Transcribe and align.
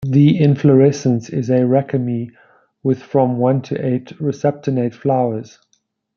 The 0.07 0.35
inflorescence 0.39 1.29
is 1.29 1.51
a 1.51 1.59
raceme 1.63 2.31
with 2.81 3.03
from 3.03 3.37
one 3.37 3.61
to 3.61 3.75
eight 3.85 4.07
resupinate 4.17 4.95
flowers. 4.95 5.59